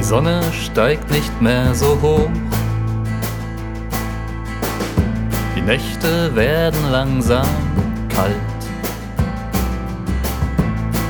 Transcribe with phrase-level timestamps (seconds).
[0.00, 2.30] Die Sonne steigt nicht mehr so hoch.
[5.54, 7.46] Die Nächte werden langsam
[8.08, 8.34] kalt.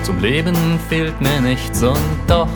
[0.02, 0.56] Zum Leben
[0.88, 2.48] fehlt mir nichts und doch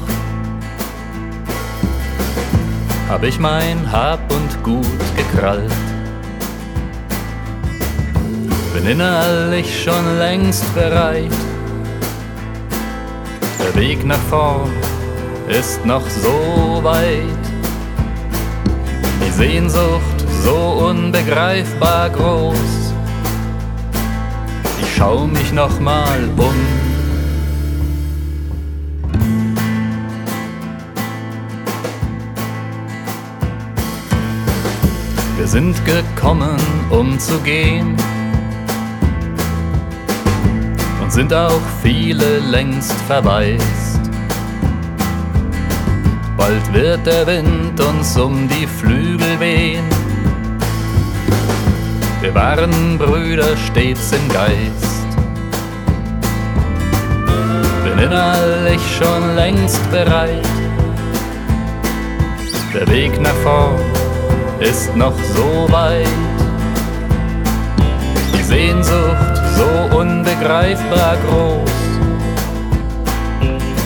[3.09, 5.71] hab ich mein Hab und Gut gekrallt.
[8.75, 11.31] Bin innerlich schon längst bereit.
[13.61, 14.73] Der Weg nach vorn
[15.55, 17.45] ist noch so weit.
[19.25, 22.93] Die Sehnsucht so unbegreifbar groß.
[24.81, 26.55] Ich schau mich noch mal um.
[35.37, 36.57] Wir sind gekommen,
[36.91, 37.97] um zu gehen.
[41.01, 44.04] Und sind auch viele längst verwaist.
[46.45, 49.89] Bald wird der Wind uns um die Flügel wehen.
[52.21, 55.07] Wir waren Brüder stets im Geist.
[57.83, 60.47] Bin innerlich schon längst bereit.
[62.75, 63.81] Der Weg nach vorn
[64.61, 66.07] ist noch so weit.
[68.35, 71.71] Die Sehnsucht so unbegreifbar groß.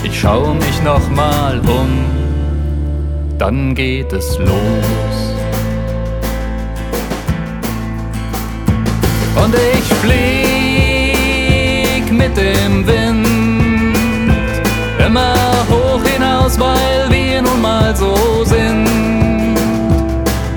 [0.02, 2.17] Ich schau mich noch mal um,
[3.38, 4.48] dann geht es los.
[9.42, 13.96] Und ich flieg mit dem Wind
[15.06, 15.34] immer
[15.70, 18.88] hoch hinaus, weil wir nun mal so sind.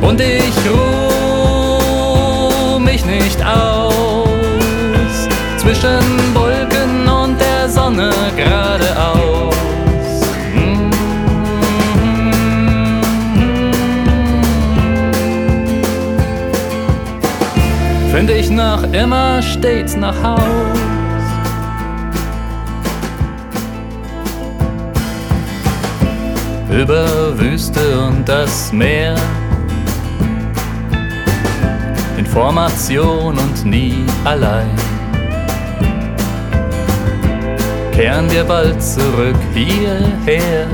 [0.01, 6.20] Und ich ruh mich nicht aus zwischen
[18.21, 20.77] Finde ich noch immer stets nach Haus.
[26.69, 29.15] Über Wüste und das Meer
[32.19, 34.69] in Formation und nie allein.
[37.93, 40.67] Kehren wir bald zurück hierher.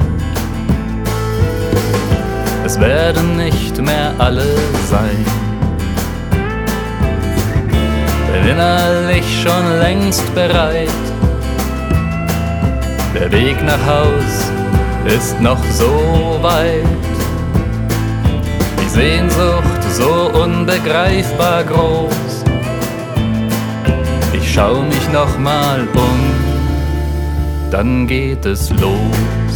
[2.66, 4.44] Es werden nicht mehr alle
[4.90, 5.47] sein.
[8.38, 10.90] Bin innerlich schon längst bereit.
[13.16, 14.52] Der Weg nach Haus
[15.06, 16.86] ist noch so weit.
[18.80, 22.44] Die Sehnsucht so unbegreifbar groß.
[24.34, 26.20] Ich schau mich noch mal um,
[27.72, 29.47] dann geht es los.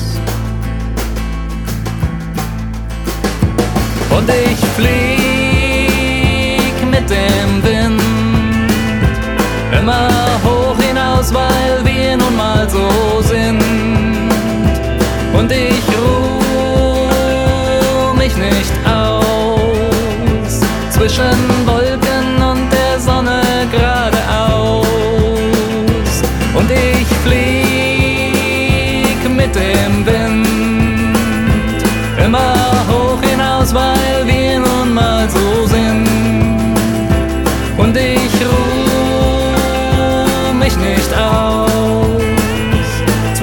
[9.79, 10.09] Immer
[10.43, 13.61] hoch hinaus, weil wir nun mal so sind.
[15.33, 17.11] Und ich ruh
[18.15, 24.85] mich nicht aus zwischen Wolken und der Sonne geradeaus.
[26.53, 27.50] Und ich flieg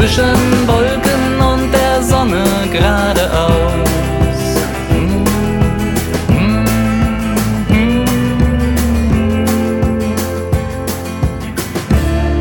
[0.09, 3.89] zwischen Wolken und der Sonne geradeaus.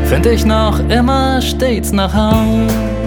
[0.04, 2.97] Find ich noch immer stets nach Haus.